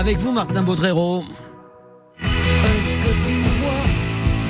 Avec 0.00 0.16
vous, 0.16 0.32
Martin 0.32 0.62
Baudrero. 0.62 1.22
Est-ce 2.22 2.96
que 3.04 3.12
tu 3.26 3.36
vois, 3.60 3.84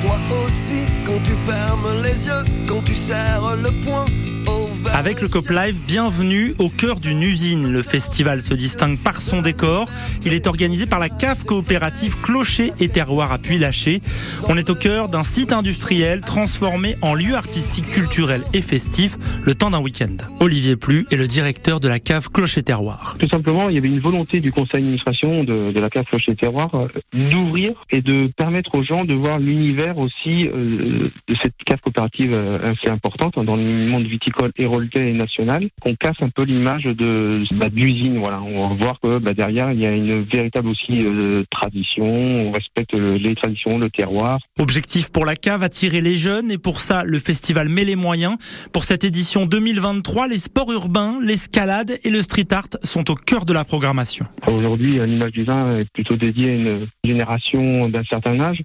toi 0.00 0.16
aussi, 0.38 0.82
quand 1.04 1.20
tu 1.24 1.32
fermes 1.34 2.00
les 2.00 2.28
yeux, 2.28 2.44
quand 2.68 2.82
tu 2.84 2.94
serres 2.94 3.56
le 3.56 3.72
poing 3.84 4.04
au 4.46 4.68
verre 4.68 4.81
Avec 4.94 5.22
le 5.22 5.28
COP 5.28 5.48
Live, 5.48 5.80
bienvenue 5.86 6.52
au 6.58 6.68
cœur 6.68 7.00
d'une 7.00 7.22
usine. 7.22 7.72
Le 7.72 7.82
festival 7.82 8.42
se 8.42 8.52
distingue 8.52 8.98
par 9.02 9.22
son 9.22 9.40
décor. 9.40 9.88
Il 10.26 10.34
est 10.34 10.46
organisé 10.46 10.84
par 10.84 10.98
la 10.98 11.08
cave 11.08 11.44
coopérative 11.44 12.20
Clocher 12.22 12.72
et 12.78 12.90
Terroir 12.90 13.32
à 13.32 13.38
Puy-Laché. 13.38 14.02
On 14.50 14.56
est 14.58 14.68
au 14.68 14.74
cœur 14.74 15.08
d'un 15.08 15.24
site 15.24 15.54
industriel 15.54 16.20
transformé 16.20 16.96
en 17.00 17.14
lieu 17.14 17.34
artistique, 17.34 17.88
culturel 17.88 18.42
et 18.52 18.60
festif 18.60 19.16
le 19.44 19.54
temps 19.54 19.70
d'un 19.70 19.80
week-end. 19.80 20.14
Olivier 20.40 20.76
Plu 20.76 21.06
est 21.10 21.16
le 21.16 21.26
directeur 21.26 21.80
de 21.80 21.88
la 21.88 21.98
cave 21.98 22.28
Clocher 22.30 22.62
Terroir. 22.62 23.16
Tout 23.18 23.28
simplement, 23.30 23.70
il 23.70 23.76
y 23.76 23.78
avait 23.78 23.88
une 23.88 24.00
volonté 24.00 24.40
du 24.40 24.52
conseil 24.52 24.82
d'administration 24.82 25.42
de, 25.42 25.72
la 25.80 25.88
cave 25.88 26.04
Clocher 26.04 26.36
Terroir 26.36 26.68
euh, 26.74 26.88
d'ouvrir 27.30 27.72
et 27.90 28.02
de 28.02 28.30
permettre 28.36 28.74
aux 28.74 28.84
gens 28.84 29.04
de 29.04 29.14
voir 29.14 29.38
l'univers 29.38 29.96
aussi 29.96 30.48
euh, 30.48 31.08
de 31.28 31.34
cette 31.42 31.54
cave 31.64 31.80
coopérative 31.80 32.34
euh, 32.36 32.72
assez 32.72 32.90
importante 32.90 33.38
hein, 33.38 33.44
dans 33.44 33.56
le 33.56 33.86
monde 33.88 34.04
viticole 34.04 34.52
héroltais 34.58 34.81
et 34.94 35.12
national. 35.12 35.68
Qu'on 35.80 35.94
casse 35.94 36.16
un 36.20 36.28
peu 36.28 36.44
l'image 36.44 36.84
de, 36.84 37.44
bah, 37.52 37.68
de 37.68 37.74
l'usine. 37.74 38.18
Voilà, 38.18 38.40
on 38.42 38.68
va 38.68 38.74
voir 38.74 39.00
que 39.00 39.18
bah, 39.18 39.32
derrière 39.34 39.72
il 39.72 39.80
y 39.80 39.86
a 39.86 39.92
une 39.92 40.22
véritable 40.22 40.68
aussi 40.68 41.00
euh, 41.06 41.42
tradition. 41.50 42.04
On 42.04 42.52
respecte 42.52 42.94
les 42.94 43.34
traditions, 43.34 43.78
le 43.78 43.90
terroir. 43.90 44.38
Objectif 44.58 45.10
pour 45.10 45.24
la 45.24 45.36
cave, 45.36 45.62
attirer 45.62 46.00
les 46.00 46.16
jeunes 46.16 46.50
et 46.50 46.58
pour 46.58 46.80
ça, 46.80 47.02
le 47.04 47.18
festival 47.18 47.68
met 47.68 47.84
les 47.84 47.96
moyens. 47.96 48.36
Pour 48.72 48.84
cette 48.84 49.04
édition 49.04 49.46
2023, 49.46 50.28
les 50.28 50.38
sports 50.38 50.72
urbains, 50.72 51.18
l'escalade 51.20 51.98
et 52.04 52.10
le 52.10 52.22
street 52.22 52.48
art 52.52 52.68
sont 52.82 53.10
au 53.10 53.14
cœur 53.14 53.44
de 53.44 53.52
la 53.52 53.64
programmation. 53.64 54.26
Aujourd'hui, 54.46 54.98
euh, 54.98 55.06
l'image 55.06 55.32
du 55.32 55.44
vin 55.44 55.78
est 55.78 55.90
plutôt 55.92 56.16
dédiée 56.16 56.50
à 56.50 56.54
une 56.54 56.88
génération 57.04 57.62
d'un 57.88 58.04
certain 58.04 58.40
âge. 58.40 58.62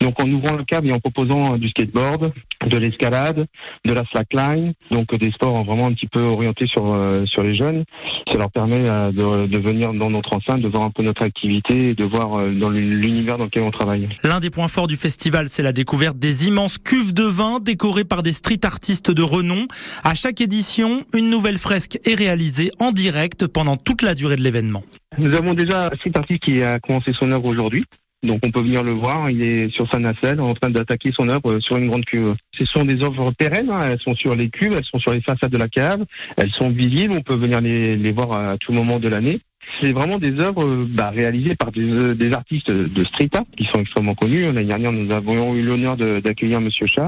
Donc 0.00 0.22
en 0.22 0.30
ouvrant 0.30 0.56
la 0.56 0.64
cave 0.64 0.86
et 0.86 0.92
en 0.92 0.98
proposant 0.98 1.54
euh, 1.54 1.58
du 1.58 1.68
skateboard, 1.68 2.32
de 2.66 2.76
l'escalade, 2.76 3.46
de 3.84 3.92
la 3.92 4.04
slackline, 4.10 4.72
donc 4.90 5.14
des 5.14 5.30
sports 5.32 5.57
vraiment 5.62 5.86
un 5.86 5.92
petit 5.92 6.06
peu 6.06 6.22
orientés 6.22 6.66
sur 6.66 6.94
euh, 6.94 7.24
sur 7.26 7.42
les 7.42 7.56
jeunes, 7.56 7.84
ça 8.30 8.38
leur 8.38 8.50
permet 8.50 8.88
euh, 8.88 9.12
de, 9.12 9.46
de 9.46 9.58
venir 9.58 9.92
dans 9.94 10.10
notre 10.10 10.36
enceinte, 10.36 10.60
de 10.60 10.68
voir 10.68 10.84
un 10.84 10.90
peu 10.90 11.02
notre 11.02 11.24
activité 11.24 11.90
et 11.90 11.94
de 11.94 12.04
voir 12.04 12.38
euh, 12.38 12.52
dans 12.52 12.70
l'univers 12.70 13.38
dans 13.38 13.44
lequel 13.44 13.62
on 13.62 13.70
travaille. 13.70 14.08
L'un 14.22 14.40
des 14.40 14.50
points 14.50 14.68
forts 14.68 14.86
du 14.86 14.96
festival, 14.96 15.48
c'est 15.48 15.62
la 15.62 15.72
découverte 15.72 16.18
des 16.18 16.48
immenses 16.48 16.78
cuves 16.78 17.14
de 17.14 17.24
vin 17.24 17.60
décorées 17.60 18.04
par 18.04 18.22
des 18.22 18.32
street 18.32 18.60
artistes 18.64 19.10
de 19.10 19.22
renom. 19.22 19.66
À 20.04 20.14
chaque 20.14 20.40
édition, 20.40 21.02
une 21.14 21.30
nouvelle 21.30 21.58
fresque 21.58 21.98
est 22.04 22.14
réalisée 22.14 22.70
en 22.80 22.92
direct 22.92 23.46
pendant 23.46 23.76
toute 23.76 24.02
la 24.02 24.14
durée 24.14 24.36
de 24.36 24.42
l'événement. 24.42 24.82
Nous 25.16 25.34
avons 25.36 25.54
déjà 25.54 25.86
un 25.86 25.96
site 26.02 26.16
artiste 26.16 26.42
qui 26.44 26.62
a 26.62 26.78
commencé 26.78 27.12
son 27.18 27.30
œuvre 27.32 27.46
aujourd'hui. 27.46 27.84
Donc 28.24 28.40
on 28.44 28.50
peut 28.50 28.62
venir 28.62 28.82
le 28.82 28.92
voir, 28.92 29.30
il 29.30 29.42
est 29.42 29.70
sur 29.70 29.88
sa 29.90 29.98
nacelle 29.98 30.40
en 30.40 30.54
train 30.54 30.70
d'attaquer 30.70 31.12
son 31.12 31.28
œuvre 31.28 31.60
sur 31.60 31.76
une 31.76 31.88
grande 31.88 32.04
cuve. 32.04 32.34
Ce 32.58 32.64
sont 32.64 32.84
des 32.84 33.02
œuvres 33.04 33.30
pérennes, 33.32 33.70
hein. 33.70 33.78
elles 33.82 34.00
sont 34.00 34.16
sur 34.16 34.34
les 34.34 34.50
cuves, 34.50 34.72
elles 34.76 34.84
sont 34.84 34.98
sur 34.98 35.12
les 35.12 35.20
façades 35.20 35.52
de 35.52 35.58
la 35.58 35.68
cave, 35.68 36.04
elles 36.36 36.50
sont 36.50 36.70
visibles, 36.70 37.14
on 37.16 37.20
peut 37.20 37.36
venir 37.36 37.60
les, 37.60 38.12
voir 38.12 38.32
à 38.32 38.58
tout 38.58 38.72
moment 38.72 38.98
de 38.98 39.08
l'année. 39.08 39.40
C'est 39.80 39.92
vraiment 39.92 40.16
des 40.16 40.32
œuvres 40.40 40.86
bah, 40.88 41.10
réalisées 41.10 41.54
par 41.54 41.70
des, 41.70 41.82
euh, 41.82 42.14
des 42.14 42.32
artistes 42.32 42.70
de 42.70 43.04
street 43.04 43.28
art 43.34 43.44
qui 43.56 43.66
sont 43.66 43.80
extrêmement 43.80 44.14
connus. 44.14 44.42
L'année 44.42 44.64
dernière, 44.64 44.92
nous 44.92 45.12
avons 45.12 45.54
eu 45.54 45.62
l'honneur 45.62 45.96
d'accueillir 45.96 46.60
Monsieur 46.60 46.86
qui 46.86 47.00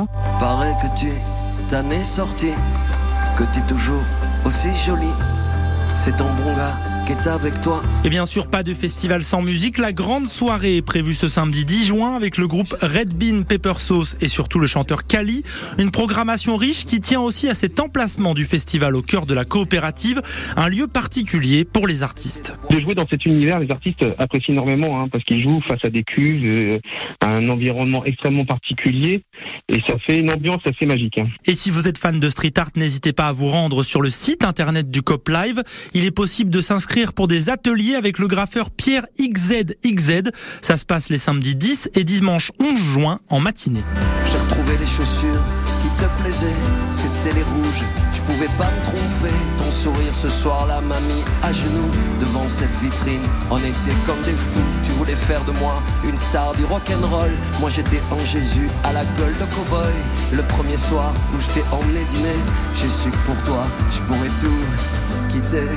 est 7.10 7.26
avec 7.26 7.60
toi. 7.60 7.82
Et 8.04 8.08
bien 8.08 8.24
sûr, 8.24 8.46
pas 8.46 8.62
de 8.62 8.72
festival 8.72 9.24
sans 9.24 9.42
musique. 9.42 9.78
La 9.78 9.92
grande 9.92 10.28
soirée 10.28 10.76
est 10.76 10.82
prévue 10.82 11.14
ce 11.14 11.26
samedi 11.26 11.64
10 11.64 11.86
juin 11.86 12.14
avec 12.14 12.38
le 12.38 12.46
groupe 12.46 12.74
Red 12.80 13.14
Bean 13.14 13.42
Pepper 13.42 13.74
Sauce 13.78 14.16
et 14.20 14.28
surtout 14.28 14.60
le 14.60 14.68
chanteur 14.68 15.06
Kali. 15.06 15.42
Une 15.78 15.90
programmation 15.90 16.56
riche 16.56 16.86
qui 16.86 17.00
tient 17.00 17.20
aussi 17.20 17.48
à 17.48 17.54
cet 17.56 17.80
emplacement 17.80 18.32
du 18.32 18.44
festival 18.44 18.94
au 18.94 19.02
cœur 19.02 19.26
de 19.26 19.34
la 19.34 19.44
coopérative, 19.44 20.22
un 20.56 20.68
lieu 20.68 20.86
particulier 20.86 21.64
pour 21.64 21.88
les 21.88 22.04
artistes. 22.04 22.52
De 22.70 22.80
jouer 22.80 22.94
dans 22.94 23.06
cet 23.08 23.24
univers, 23.26 23.58
les 23.58 23.70
artistes 23.70 24.06
apprécient 24.18 24.54
énormément 24.54 25.00
hein, 25.02 25.08
parce 25.10 25.24
qu'ils 25.24 25.42
jouent 25.42 25.60
face 25.68 25.84
à 25.84 25.88
des 25.90 26.04
cuves, 26.04 26.44
euh, 26.44 26.78
à 27.20 27.32
un 27.32 27.48
environnement 27.48 28.04
extrêmement 28.04 28.44
particulier 28.44 29.24
et 29.68 29.80
ça 29.88 29.96
fait 30.06 30.18
une 30.18 30.30
ambiance 30.30 30.62
assez 30.64 30.86
magique. 30.86 31.18
hein. 31.18 31.26
Et 31.46 31.54
si 31.54 31.70
vous 31.70 31.88
êtes 31.88 31.98
fan 31.98 32.20
de 32.20 32.28
street 32.28 32.54
art, 32.56 32.70
n'hésitez 32.76 33.12
pas 33.12 33.26
à 33.26 33.32
vous 33.32 33.48
rendre 33.48 33.82
sur 33.82 34.00
le 34.00 34.10
site 34.10 34.44
internet 34.44 34.90
du 34.90 35.02
COP 35.02 35.28
Live. 35.28 35.62
Il 35.92 36.04
est 36.04 36.10
possible 36.10 36.50
de 36.50 36.60
s'inscrire 36.60 36.99
pour 37.08 37.28
des 37.28 37.48
ateliers 37.48 37.94
avec 37.94 38.18
le 38.18 38.26
graffeur 38.26 38.70
Pierre 38.70 39.06
XZXZ. 39.18 40.30
Ça 40.60 40.76
se 40.76 40.84
passe 40.84 41.08
les 41.08 41.18
samedis 41.18 41.54
10 41.54 41.90
et 41.94 42.04
dimanche 42.04 42.52
11 42.58 42.78
juin 42.78 43.18
en 43.28 43.40
matinée. 43.40 43.82
J'ai 44.30 44.38
retrouvé 44.38 44.76
les 44.78 44.86
chaussures 44.86 45.42
qui 45.82 45.88
te 45.96 46.22
plaisaient, 46.22 46.56
c'était 46.94 47.34
les 47.34 47.42
rouges. 47.42 47.84
Je 48.12 48.20
pouvais 48.22 48.50
pas 48.58 48.70
me 48.70 48.84
tromper. 48.84 49.34
Ton 49.58 49.70
sourire 49.70 50.14
ce 50.14 50.28
soir-là 50.28 50.80
m'a 50.82 51.00
mis 51.00 51.22
à 51.42 51.52
genoux 51.52 51.90
devant 52.20 52.48
cette 52.48 52.74
vitrine. 52.82 53.22
On 53.50 53.58
était 53.58 53.96
comme 54.06 54.20
des 54.22 54.32
fous. 54.32 54.60
Tu 54.84 54.90
voulais 54.92 55.16
faire 55.16 55.44
de 55.44 55.52
moi 55.52 55.82
une 56.04 56.16
star 56.16 56.52
du 56.54 56.64
rock'n'roll. 56.64 57.30
Moi 57.60 57.70
j'étais 57.70 58.00
en 58.10 58.18
Jésus 58.18 58.68
à 58.84 58.92
la 58.92 59.04
gueule 59.18 59.34
de 59.40 59.54
cowboy. 59.54 59.92
Le 60.32 60.42
premier 60.42 60.76
soir 60.76 61.14
où 61.34 61.40
je 61.40 61.48
t'ai 61.54 61.64
emmené 61.72 62.04
dîner, 62.04 62.40
j'ai 62.74 62.88
su 62.88 63.10
que 63.10 63.26
pour 63.26 63.42
toi 63.44 63.64
je 63.90 64.00
pourrais 64.02 64.30
tout 64.40 65.32
quitter. 65.32 65.68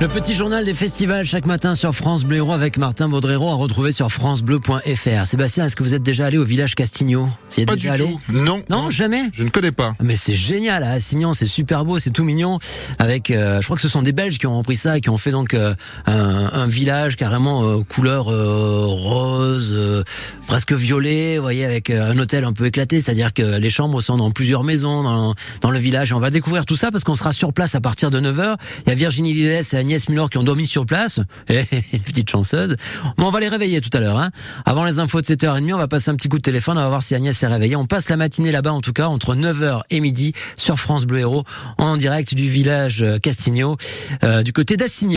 Le 0.00 0.08
petit 0.08 0.34
journal 0.34 0.64
des 0.64 0.74
festivals 0.74 1.24
chaque 1.24 1.46
matin 1.46 1.74
sur 1.76 1.94
France 1.94 2.24
Bleu 2.24 2.42
avec 2.50 2.76
Martin 2.78 3.08
Baudrero 3.08 3.48
à 3.50 3.54
retrouver 3.54 3.92
sur 3.92 4.10
francebleu.fr. 4.10 5.24
Sébastien, 5.24 5.64
est-ce 5.66 5.76
que 5.76 5.82
vous 5.84 5.94
êtes 5.94 6.02
déjà 6.02 6.26
allé 6.26 6.36
au 6.36 6.44
village 6.44 6.74
Castigno? 6.74 7.28
Pas 7.64 7.76
déjà 7.76 7.94
du 7.94 8.02
allé? 8.02 8.12
tout. 8.12 8.32
Non. 8.32 8.62
Non, 8.68 8.90
jamais? 8.90 9.22
Je 9.32 9.44
ne 9.44 9.48
connais 9.50 9.70
pas. 9.70 9.94
mais 10.02 10.16
c'est 10.16 10.34
génial 10.34 10.82
à 10.82 10.90
Assignan, 10.90 11.32
c'est 11.32 11.46
super 11.46 11.84
beau, 11.84 11.98
c'est 12.00 12.10
tout 12.10 12.24
mignon. 12.24 12.58
Avec, 12.98 13.30
euh, 13.30 13.60
je 13.60 13.66
crois 13.66 13.76
que 13.76 13.82
ce 13.82 13.88
sont 13.88 14.02
des 14.02 14.10
Belges 14.12 14.36
qui 14.38 14.46
ont 14.48 14.58
repris 14.58 14.74
ça, 14.76 15.00
qui 15.00 15.08
ont 15.10 15.16
fait 15.16 15.30
donc 15.30 15.54
euh, 15.54 15.74
un, 16.06 16.50
un 16.52 16.66
village 16.66 17.16
carrément 17.16 17.62
euh, 17.64 17.82
couleur 17.88 18.24
rose, 18.26 20.04
presque 20.48 20.72
violet, 20.72 21.36
vous 21.36 21.42
voyez, 21.44 21.64
avec 21.64 21.88
un 21.90 22.18
hôtel 22.18 22.44
un 22.44 22.52
peu 22.52 22.66
éclaté, 22.66 23.00
c'est-à-dire 23.00 23.32
que 23.32 23.58
les 23.58 23.70
chambres 23.70 24.00
sont 24.02 24.16
dans 24.18 24.32
plusieurs 24.32 24.64
maisons 24.64 25.02
dans, 25.04 25.34
dans 25.60 25.70
le 25.70 25.78
village. 25.78 26.10
Et 26.10 26.14
on 26.14 26.20
va 26.20 26.30
découvrir 26.30 26.66
tout 26.66 26.76
ça 26.76 26.90
parce 26.90 27.04
qu'on 27.04 27.14
sera 27.14 27.32
sur 27.32 27.52
place 27.52 27.74
à 27.76 27.80
partir 27.80 28.10
de 28.10 28.20
9h. 28.20 28.56
Il 28.86 28.90
y 28.90 28.92
a 28.92 28.96
Virginie 28.96 29.32
Vives 29.32 29.44
et 29.50 29.83
Agnès 29.84 30.08
Muller 30.08 30.26
qui 30.30 30.38
ont 30.38 30.42
dormi 30.42 30.66
sur 30.66 30.86
place, 30.86 31.20
et 31.48 31.64
les 31.92 31.98
petites 31.98 32.30
chanceuses. 32.30 32.76
Mais 33.18 33.24
on 33.24 33.30
va 33.30 33.40
les 33.40 33.48
réveiller 33.48 33.80
tout 33.80 33.90
à 33.92 34.00
l'heure. 34.00 34.18
Hein. 34.18 34.30
Avant 34.64 34.84
les 34.84 34.98
infos 34.98 35.20
de 35.20 35.26
7h30, 35.26 35.74
on 35.74 35.78
va 35.78 35.88
passer 35.88 36.10
un 36.10 36.16
petit 36.16 36.28
coup 36.28 36.38
de 36.38 36.42
téléphone, 36.42 36.78
on 36.78 36.80
va 36.80 36.88
voir 36.88 37.02
si 37.02 37.14
Agnès 37.14 37.40
est 37.42 37.46
réveillée. 37.46 37.76
On 37.76 37.86
passe 37.86 38.08
la 38.08 38.16
matinée 38.16 38.50
là-bas, 38.50 38.72
en 38.72 38.80
tout 38.80 38.94
cas, 38.94 39.06
entre 39.06 39.34
9h 39.34 39.82
et 39.90 40.00
midi, 40.00 40.32
sur 40.56 40.78
France 40.78 41.04
Bleu 41.04 41.20
Héros, 41.20 41.44
en 41.76 41.96
direct 41.96 42.34
du 42.34 42.48
village 42.48 43.02
euh, 43.02 43.18
Castigno, 43.18 43.76
euh, 44.24 44.42
du 44.42 44.52
côté 44.52 44.76
d'Assigné. 44.76 45.04